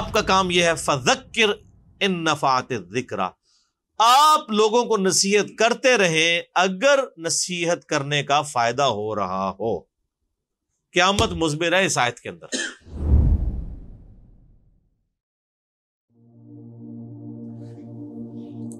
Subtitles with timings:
[0.00, 1.50] آپ کا کام یہ ہے فذکر
[2.00, 3.18] ان نفات ذکر
[3.98, 9.80] آپ لوگوں کو نصیحت کرتے رہیں اگر نصیحت کرنے کا فائدہ ہو رہا ہو۔
[10.92, 12.46] قیامت مزبر ہے اس آیت کے اندر۔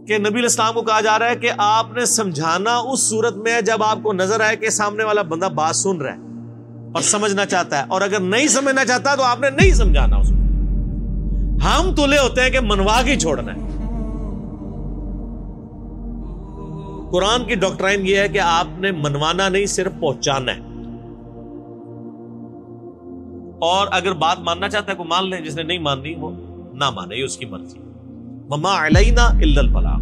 [0.07, 3.53] کہ نبی اسلام کو کہا جا رہا ہے کہ آپ نے سمجھانا اس صورت میں
[3.53, 6.19] ہے جب آپ کو نظر آئے کہ سامنے والا بندہ بات سن رہا ہے
[6.95, 10.29] اور سمجھنا چاہتا ہے۔ اور اگر نہیں سمجھنا چاہتا تو آپ نے نہیں سمجھانا اس
[10.29, 10.40] کو
[11.65, 13.59] ہم تلے ہوتے ہیں کہ منوا کے چھوڑنا ہے۔
[17.11, 20.61] قرآن کی ڈاکٹرائن یہ ہے کہ آپ نے منوانا نہیں، صرف پہنچانا ہے۔
[23.61, 26.31] اور اگر بات ماننا چاہتا ہے کو مان لیں جس نے نہیں ماننی وہ
[26.73, 27.79] نہ مانے، یہ اس کی مرضی
[28.49, 29.95] مما علینا البلا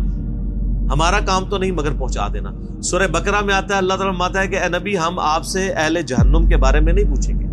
[0.92, 2.50] ہمارا کام تو نہیں مگر پہنچا دینا۔
[2.82, 5.72] سورہ بکرا میں آتا ہے، اللہ تعالیٰ ماتا ہے کہ اے نبی، ہم آپ سے
[5.72, 7.46] اہل جہنم کے بارے میں نہیں پوچھیں گے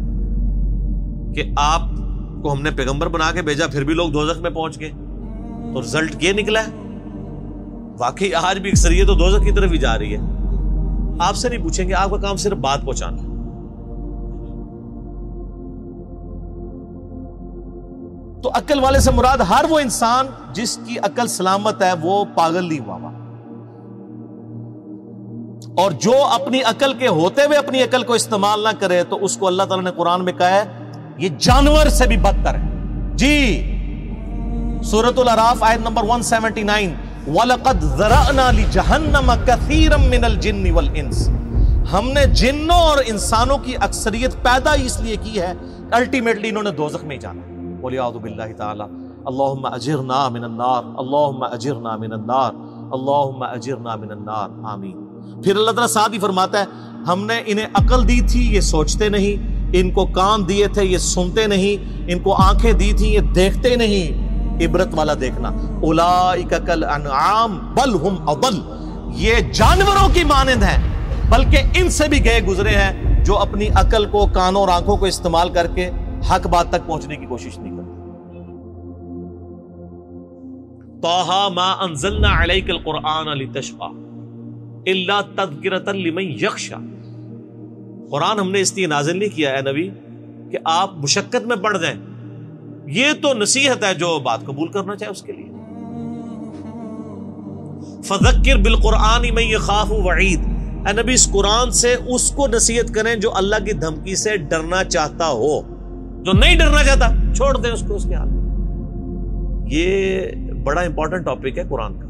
[1.34, 1.82] کہ آپ
[2.46, 4.92] کو ہم نے پیغمبر بنا کے بھیجا، پھر بھی لوگ دوزخ میں پہنچ گئے۔
[5.74, 6.74] تو رزلٹ یہ نکلا ہے،
[8.00, 10.22] واقعی آج بھی اکثریت تو دوزخ کی طرف ہی جا رہی ہے۔
[11.20, 13.18] آپ سے نہیں پوچھیں گے، آپ کا کام صرف بات پہنچانا
[18.44, 22.66] تو عقل والے سے مراد ہر وہ انسان جس کی عقل سلامت ہے، وہ پاگل
[22.66, 23.12] نہیں ہوا۔
[25.78, 29.38] اور جو اپنی عقل کے ہوتے ہوئے اپنی عقل کو استعمال نہ کرے، تو اس
[29.38, 30.85] کو اللہ تعالیٰ نے قرآن میں کہا ہے
[31.18, 32.70] یہ جانور سے بھی بدتر ہے۔
[33.14, 33.72] جی
[34.84, 36.94] سورت العراف آیت نمبر 179
[37.28, 41.32] وَلَقَدْ ذَرَأْنَا لِجَهَنَّمَ كَثِيرًا مِنَ الْجِنِّ وَالْإِنسِ۔
[41.94, 45.54] ہم نے جنوں اور انسانوں کی اکثریت پیدا اس لیے کی ہے
[45.92, 48.84] الٹیمیٹلی انہوں نے دوزخ میں جانا۔ ہے بولی ولیعوذ باللہ تعالی
[49.26, 52.52] اللہم اجرنا من النار۔ اللہم اجرنا من النار۔
[52.94, 55.06] اللہم اجرنا من النار۔ آمین۔
[55.42, 56.66] پھر اللہ تعالیٰ ساتھ ہی فرماتا ہے،
[57.08, 60.98] ہم نے انہیں عقل دی تھی، یہ سوچتے نہیں۔ ان کو کان دیے تھے، یہ
[60.98, 64.26] سنتے نہیں، ان کو آنکھیں دی تھی یہ دیکھتے نہیں۔
[64.66, 65.50] عبرت والا دیکھنا۔
[65.84, 68.60] اولائک کل انعام بل ہم اضل۔
[69.16, 70.84] یہ جانوروں کی مانند ہیں،
[71.30, 75.06] بلکہ ان سے بھی گئے گزرے ہیں، جو اپنی عقل کو، کانوں اور آنکھوں کو
[75.06, 75.90] استعمال کر کے
[76.32, 77.86] حق بات تک پہنچنے کی کوشش نہیں کرتے۔
[81.02, 83.88] طه ما انزلنا عليك القرآن لتشقى
[84.92, 86.78] الا تذکرتا لمن یخشا
[88.10, 89.90] قرآن ہم نے اس لیے نازل نہیں کیا ہے نبی،
[90.52, 91.94] کہ آپ مشقت میں پڑھ دیں
[92.88, 95.50] یہ تو نصیحت ہے جو بات قبول کرنا چاہے اس کے لیے۔
[98.04, 100.40] فذکر بالقرآن من یخاف وعید۔
[100.88, 104.84] اے نبی، اس قرآن سے اس کو نصیحت کریں جو اللہ کی دھمکی سے ڈرنا
[104.84, 105.62] چاہتا ہو۔
[106.24, 108.30] جو نہیں ڈرنا چاہتا، چھوڑ دیں اس کو اس کے حال
[109.68, 110.22] یہ
[110.64, 112.06] بڑا امپورٹنٹ ٹاپک ہے قرآن کا۔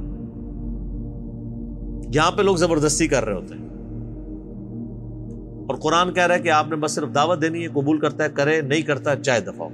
[2.13, 3.65] یہاں پہ لوگ زبردستی کر رہے ہوتے ہیں۔
[5.67, 8.23] اور قرآن کہہ رہا ہے کہ آپ نے بس صرف دعوت دینی ہے، قبول کرتا
[8.23, 9.67] ہے، کرے، نہیں کرتا، چاہے دفاع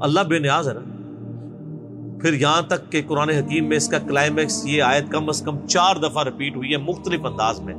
[0.00, 0.80] اللہ بے نیاز ہے نا۔
[2.20, 5.66] پھر یہاں تک کہ قرآن حکیم میں اس کا کلائمیکس یہ آیت کم از کم
[5.66, 7.74] چار دفعہ ریپیٹ ہوئی ہے مختلف انداز میں۔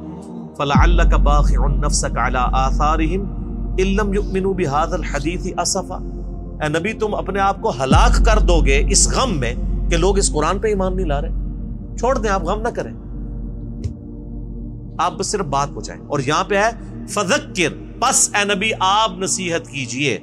[0.57, 2.05] فلا اللہ کا باخ نفس
[3.79, 5.95] علم یؤمنوا بهذا الحدیث اسفا
[6.61, 9.53] اے نبی، تم اپنے آپ کو ہلاک کر دو گے اس غم میں
[9.89, 11.29] کہ لوگ اس قرآن پہ ایمان نہیں لا رہے۔
[11.97, 12.91] چھوڑ دیں، آپ غم نہ کریں۔
[14.99, 16.69] آپ بس صرف بات پہنچائیں اور یہاں پہ ہے،
[17.09, 20.15] فذکر، پس اے نبی، آپ نصیحت کیجیے۔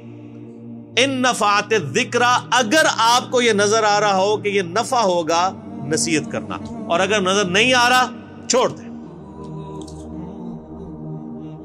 [0.97, 2.21] ان نفعات ذکر
[2.51, 5.51] اگر آپ کو یہ نظر آ رہا ہو کہ یہ نفع ہوگا،
[5.87, 8.05] نصیحت کرنا۔ اور اگر نظر نہیں آ رہا،
[8.49, 8.91] چھوڑ دیں۔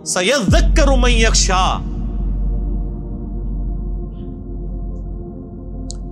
[0.05, 1.79] سید ذکر من یکشا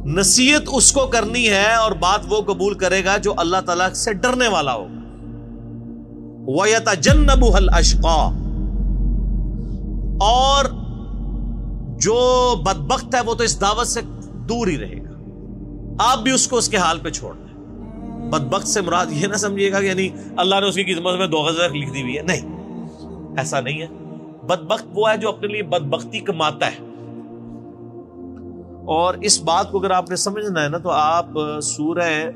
[0.06, 4.12] نصیحت اس کو کرنی ہے اور بات وہ قبول کرے گا جو اللہ تعالی سے
[4.12, 5.03] ڈرنے والا ہوگا
[6.48, 7.68] ہو جنب حل
[10.20, 10.64] اور
[11.98, 14.00] جو بدبخت ہے وہ تو اس دعوت سے
[14.34, 15.10] دور ہی رہے گا۔
[15.98, 17.60] آپ بھی اس کو اس کے حال پہ چھوڑ دیں۔
[18.30, 21.26] بدبخت سے مراد یہ نہ سمجھیے گا کہ یعنی اللہ نے اس کی قسمت میں
[21.26, 22.40] دو غزل لکھ دی ہوئی ہے۔ نہیں،
[23.38, 23.86] ایسا نہیں ہے۔
[24.46, 26.76] بدبخت وہ ہے جو اپنے لیے بدبختی کماتا ہے۔
[28.84, 31.26] اور اس بات کو اگر آپ نے سمجھنا ہے نا تو آپ
[31.62, 32.30] سورہ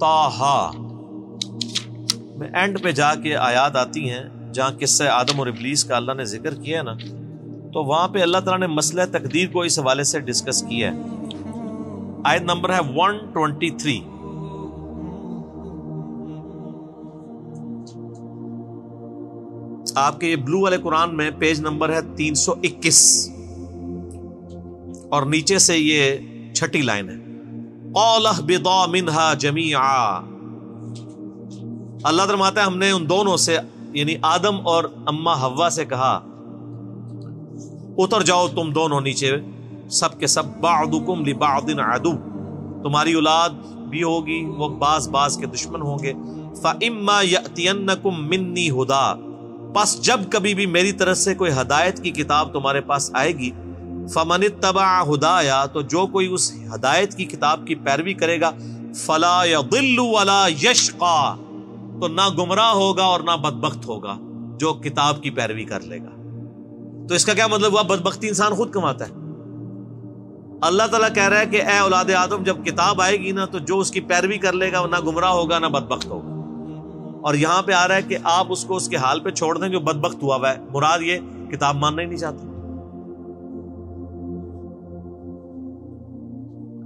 [0.00, 0.70] تاہا
[2.36, 6.12] میں اینڈ پہ جا کے آیات آتی ہیں جہاں قصہ آدم اور ابلیس کا اللہ
[6.12, 6.94] نے ذکر کیا ہے نا،
[7.72, 10.98] تو وہاں پہ اللہ تعالیٰ نے مسئلہ تقدیر کو اس حوالے سے ڈسکس کیا ہے۔
[12.24, 14.00] آیت نمبر ہے ون ٹوینٹی تھری
[19.94, 23.30] آپ کے یہ بلو والے قرآن میں پیج نمبر ہے تین سو اکیس۔
[25.08, 26.16] اور نیچے سے یہ
[26.54, 27.16] چھٹی لائن ہے۔
[28.88, 29.74] منہا جمی
[32.04, 33.58] اللہ درماتا ہے، ہم نے ان دونوں سے
[33.92, 36.20] یعنی آدم اور اما ہوا سے کہا،
[37.98, 39.32] اتر جاؤ تم دونوں نیچے،
[39.90, 42.12] سب کے سب، بعضکم لبعض عدو۔
[42.82, 43.50] تمہاری اولاد
[43.88, 46.12] بھی ہوگی، وہ بعض بعض کے دشمن ہوں گے۔
[46.62, 49.30] فَإِمَّا يَأْتِيَنَّكُم مِّنِّي هُدَى
[49.74, 53.50] پس جب کبھی بھی میری طرف سے کوئی ہدایت کی کتاب تمہارے پاس آئے گی،
[54.14, 58.50] فمن اتبع ہدایا تو جو کوئی اس ہدایت کی کتاب کی پیروی کرے گا،
[58.94, 61.36] فلا يضل ولا یشقا
[62.04, 64.18] تو نہ گمراہ ہوگا اور نہ بدبخت ہوگا،
[64.58, 66.08] جو کتاب کی پیروی کر لے گا۔
[67.08, 69.10] تو اس کا کیا مطلب ہوا؟ بدبختی انسان خود کماتا ہے۔
[70.62, 73.58] اللہ تعالیٰ کہہ رہا ہے کہ اے اولاد آدم، جب کتاب آئے گی نا، تو
[73.58, 76.28] جو اس کی پیروی کر لے گا، وہ نہ گمراہ ہوگا، نہ بدبخت ہوگا۔
[77.22, 79.58] اور یہاں پہ آ رہا ہے کہ آپ اس کو اس کے حال پہ چھوڑ
[79.58, 81.18] دیں، جو بدبخت ہوا ہوا ہے۔ مراد یہ،
[81.50, 82.50] کتاب ماننا ہی نہیں چاہتا۔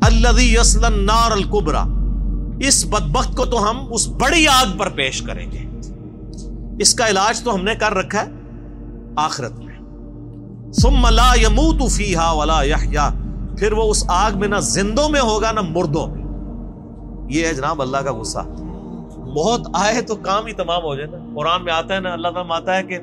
[0.06, 2.07] الذي يصل النار الكبرى
[2.60, 5.58] اس بدبخت کو تو ہم اس بڑی آگ پر پیش کریں گے۔
[6.78, 8.30] اس کا علاج تو ہم نے کر رکھا ہے
[9.16, 9.74] آخرت میں۔
[10.72, 13.08] ثم لا يموت فيها ولا يحيى
[13.58, 16.24] پھر وہ اس آگ میں نہ زندوں میں ہوگا نہ مردوں میں۔
[17.30, 18.38] یہ ہے جناب اللہ کا غصہ۔
[19.36, 22.28] بہت آئے تو کام ہی تمام ہو جائے نا۔ قرآن میں آتا ہے نا، اللہ
[22.28, 22.98] تعالیٰ آتا ہے کہ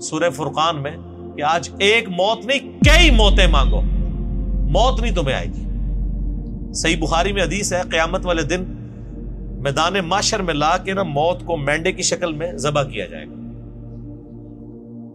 [0.00, 0.96] سورہ فرقان میں
[1.36, 3.80] کہ آج ایک موت نہیں، کئی موتیں مانگو۔
[4.70, 5.65] موت نہیں تمہیں آئے گی۔
[6.76, 8.64] صحیح بخاری میں حدیث ہے، قیامت والے دن
[9.62, 13.26] میدان معاشر میں لا کے نا موت کو مینڈے کی شکل میں ذبح کیا جائے
[13.26, 13.32] گا۔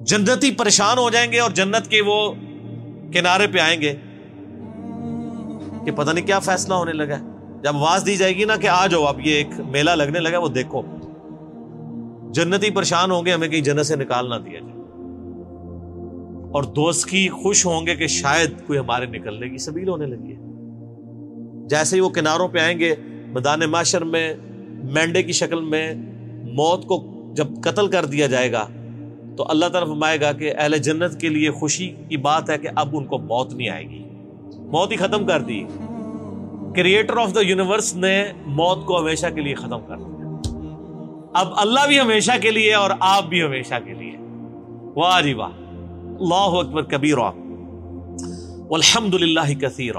[0.02, 2.32] جنتی پریشان ہو جائیں گے اور جنت کے وہ
[3.14, 3.94] کنارے پہ آئیں گے۔
[5.86, 7.24] کہ پتہ نہیں کیا فیصلہ ہونے لگا ہے۔
[7.64, 10.38] جب آواز دی جائے گی نا کہ آ جاؤ، اب یہ ایک میلہ لگنے لگا
[10.38, 10.82] وہ دیکھو۔
[12.32, 14.82] جنتی پریشان ہوں گے، ہمیں کہیں جنت سے نکال نہ دیا جائے۔
[16.52, 20.36] اور دوست کی خوش ہوں گے کہ شاید کوئی ہمارے نکلنے کی سبیل ہونے لگی
[20.36, 20.51] ہے۔
[21.72, 22.96] جیسے ہی وہ کناروں پہ آئیں گے،
[23.28, 24.34] میدان معاشر میں،
[24.84, 25.94] مینڈے کی شکل میں
[26.54, 27.04] موت کو
[27.34, 28.68] جب قتل کر دیا جائے گا،
[29.38, 32.70] تو اللہ تعالیٰ فرمائے گا کہ اہل جنت کے لیے خوشی کی بات ہے کہ
[32.76, 34.04] اب ان کو موت نہیں آئے گی۔
[34.58, 35.64] موت ہی ختم کر دی۔
[36.76, 40.28] کریٹر آف دا یونیورس نے موت کو ہمیشہ کے لیے ختم کر دیا۔
[41.34, 44.16] اب اللہ بھی ہمیشہ کے لیے اور آپ بھی ہمیشہ کے لیے۔
[44.96, 45.52] واہ جی واہ۔
[46.20, 49.96] اللہ اکبر کبیر الحمد للہ کثیر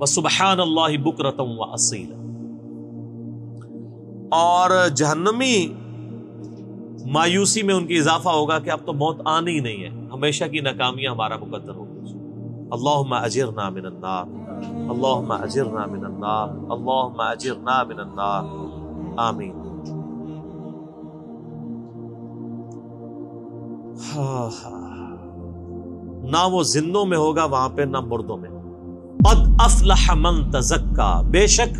[0.00, 2.12] و سبحان اللہ بکرتم و اصیل
[4.30, 5.74] اور جہنمی
[7.06, 10.44] مایوسی میں ان کی اضافہ ہوگا کہ اب تو موت آنی ہی نہیں ہے، ہمیشہ
[10.44, 11.94] کی ناکامیاں ہمارا مقدر ہوگی
[12.70, 14.24] اللہ اجرنا من النار
[14.66, 18.44] اللہ اجرنا من النار اللہ اجرنا من النار۔
[19.16, 19.52] آمین۔
[24.16, 25.16] ہاں،, ہاں ہاں۔
[26.22, 28.53] نہ وہ زندوں میں ہوگا، وہاں پہ نہ مردوں میں۔
[29.24, 31.76] قد افلح من تزکا۔ بے شک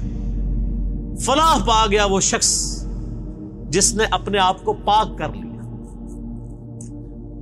[1.21, 2.51] فلاح پا گیا وہ شخص
[3.71, 5.63] جس نے اپنے آپ کو پاک کر لیا،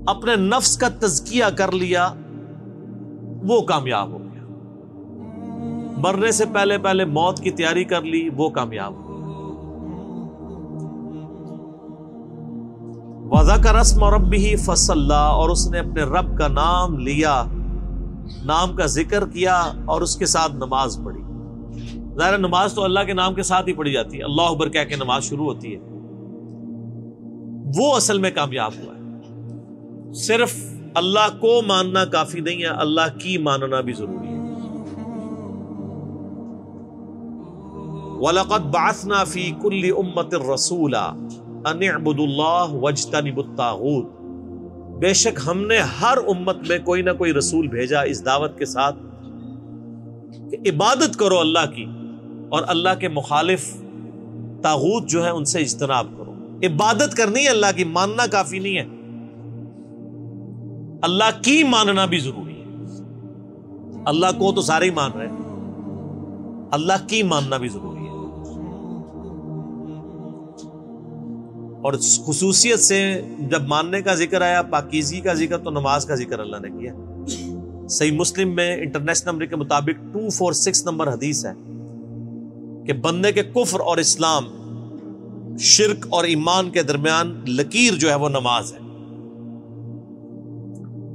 [0.06, 2.08] اپنے نفس کا تزکیہ کر لیا،
[3.42, 4.44] وہ کامیاب ہو گیا۔
[5.96, 9.10] مرنے سے پہلے پہلے موت کی تیاری کر لی، وہ کامیاب ہو گیا۔
[13.32, 17.44] وضا کا رسم اور رب ہی فصل اور اس نے اپنے رب کا نام لیا۔
[18.44, 21.20] نام کا ذکر کیا اور اس کے ساتھ نماز پڑھی۔
[22.18, 24.84] ظاہر نماز تو اللہ کے نام کے ساتھ ہی پڑھی جاتی ہے۔ اللہ اکبر کہہ
[24.88, 25.80] کے نماز شروع ہوتی ہے۔
[27.76, 29.02] وہ اصل میں کامیاب ہوا ہے۔
[30.14, 30.54] صرف
[30.94, 34.42] اللہ کو ماننا کافی نہیں ہے، اللہ کی ماننا بھی ضروری ہے۔
[38.20, 41.14] وَلَقَدْ بَعَثْنَا فِي كُلِّ أُمَّةٍ رَسُولًا
[41.72, 44.21] أَنِ اعْبُدُوا اللَّهِ وَاجْتَنِبُوا الطَّاغُوتَ۔
[45.02, 48.66] بے شک ہم نے ہر امت میں کوئی نہ کوئی رسول بھیجا اس دعوت کے
[48.66, 48.96] ساتھ
[50.50, 51.86] کہ عبادت کرو اللہ کی
[52.48, 53.76] اور اللہ کے مخالف
[54.62, 56.32] تاغوت جو ہے ان سے اجتناب کرو۔
[56.62, 58.84] عبادت کرنی ہے اللہ کی، ماننا کافی نہیں ہے۔
[61.02, 62.64] اللہ کی ماننا بھی ضروری ہے۔
[64.06, 65.36] اللہ کو تو سارے ہی مان رہے ہیں۔
[66.72, 67.91] اللہ کی ماننا بھی ضروری ہے۔
[71.82, 71.92] اور
[72.26, 72.98] خصوصیت سے
[73.38, 76.92] جب ماننے کا ذکر آیا پاکیزی کا ذکر، تو نماز کا ذکر اللہ نے کیا۔
[77.88, 81.52] صحیح مسلم میں انٹرنیشنل نمبر کے مطابق ٹو فور سکس نمبر حدیث ہے
[82.86, 84.46] کہ بندے کے کفر اور اسلام،
[85.60, 88.78] شرک اور ایمان کے درمیان لکیر جو ہے وہ نماز ہے۔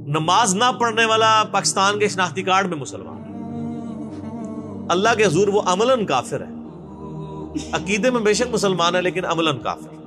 [0.08, 3.16] نماز نہ پڑھنے والا پاکستان کے شناختی کارڈ میں مسلمان
[4.88, 6.52] اللہ کے حضور وہ املاً کافر ہے۔
[7.72, 9.97] عقیدے میں بے شک مسلمان ہے، لیکن املاً کافر